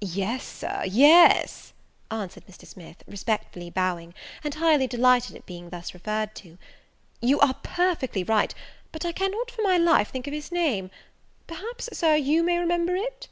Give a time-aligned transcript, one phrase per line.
[0.00, 1.72] "Yes, Sir, yes,"
[2.10, 2.66] answered Mr.
[2.66, 6.58] Smith, respectfully bowing, and highly delighted at being thus referred to,
[7.22, 8.52] "you are perfectly right;
[8.90, 10.90] but I cannot for my life think of his name;
[11.46, 13.28] perhaps, Sir, you may remember it?"